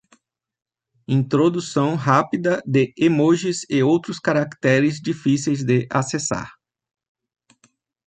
[1.07, 6.53] Introdução rápida de emojis e outros caracteres difíceis de acessar.